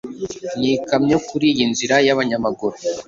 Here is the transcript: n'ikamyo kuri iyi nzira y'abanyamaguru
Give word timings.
n'ikamyo 0.59 1.17
kuri 1.27 1.45
iyi 1.53 1.65
nzira 1.71 1.95
y'abanyamaguru 2.05 2.75